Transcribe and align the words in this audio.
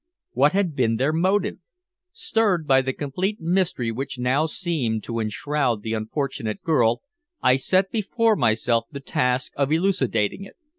What 0.31 0.53
had 0.53 0.75
been 0.75 0.95
their 0.95 1.13
motive? 1.13 1.59
Stirred 2.11 2.65
by 2.65 2.81
the 2.81 2.91
complete 2.91 3.39
mystery 3.39 3.91
which 3.91 4.17
now 4.17 4.47
seemed 4.47 5.03
to 5.03 5.19
enshroud 5.19 5.83
the 5.83 5.93
unfortunate 5.93 6.63
girl, 6.63 7.03
I 7.43 7.57
set 7.57 7.91
before 7.91 8.35
myself 8.35 8.87
the 8.91 8.99
task 8.99 9.51
of 9.55 9.71
elucidating 9.71 10.43
it. 10.43 10.55